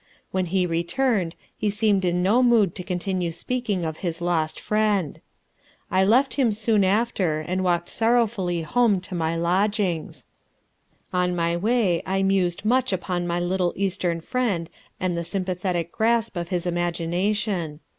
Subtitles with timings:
[0.31, 5.21] When he returned he seemed in no mood to continue speaking of his lost friend.
[5.91, 10.25] I left him soon after and walked sorrowfully home to my lodgings.
[11.13, 16.35] On my way I mused much upon my little Eastern friend and the sympathetic grasp
[16.35, 17.79] of his imagination.